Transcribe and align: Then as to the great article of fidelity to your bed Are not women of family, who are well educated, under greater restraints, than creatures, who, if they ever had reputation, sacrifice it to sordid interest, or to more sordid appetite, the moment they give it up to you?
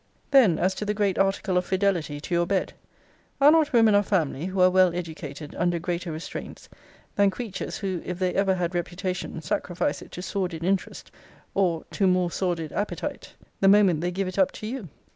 Then 0.31 0.57
as 0.57 0.73
to 0.73 0.83
the 0.83 0.95
great 0.95 1.19
article 1.19 1.57
of 1.57 1.65
fidelity 1.67 2.19
to 2.21 2.33
your 2.33 2.47
bed 2.47 2.73
Are 3.39 3.51
not 3.51 3.71
women 3.71 3.93
of 3.93 4.07
family, 4.07 4.45
who 4.47 4.59
are 4.59 4.69
well 4.71 4.95
educated, 4.95 5.53
under 5.53 5.77
greater 5.77 6.11
restraints, 6.11 6.69
than 7.15 7.29
creatures, 7.29 7.77
who, 7.77 8.01
if 8.03 8.17
they 8.17 8.33
ever 8.33 8.55
had 8.55 8.73
reputation, 8.73 9.43
sacrifice 9.43 10.01
it 10.01 10.09
to 10.13 10.23
sordid 10.23 10.63
interest, 10.63 11.11
or 11.53 11.85
to 11.91 12.07
more 12.07 12.31
sordid 12.31 12.71
appetite, 12.71 13.35
the 13.59 13.67
moment 13.67 14.01
they 14.01 14.09
give 14.09 14.27
it 14.27 14.39
up 14.39 14.51
to 14.53 14.65
you? 14.65 14.89